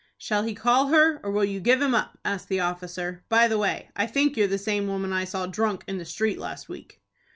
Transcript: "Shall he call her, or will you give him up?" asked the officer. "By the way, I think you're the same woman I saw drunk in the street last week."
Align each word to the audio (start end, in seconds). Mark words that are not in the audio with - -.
"Shall 0.17 0.41
he 0.45 0.55
call 0.55 0.87
her, 0.87 1.19
or 1.21 1.29
will 1.29 1.45
you 1.45 1.59
give 1.59 1.79
him 1.79 1.93
up?" 1.93 2.17
asked 2.25 2.49
the 2.49 2.59
officer. 2.59 3.23
"By 3.29 3.47
the 3.47 3.59
way, 3.59 3.91
I 3.95 4.07
think 4.07 4.35
you're 4.35 4.47
the 4.47 4.57
same 4.57 4.87
woman 4.87 5.13
I 5.13 5.25
saw 5.25 5.45
drunk 5.45 5.83
in 5.87 5.99
the 5.99 6.05
street 6.05 6.39
last 6.39 6.67
week." 6.67 6.99